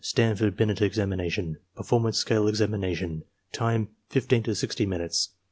[0.03, 1.57] Stanford Binet examination.
[1.75, 3.23] Performance scale examination.
[3.53, 5.29] Time, 15 to 60 minutes.